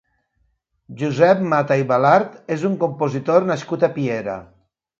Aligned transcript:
Josep 1.01 1.43
Mata 1.51 1.77
i 1.83 1.85
Balart 1.93 2.41
és 2.57 2.65
un 2.73 2.81
compositor 2.87 3.49
nascut 3.53 3.89
a 3.91 3.95
Piera. 4.01 4.43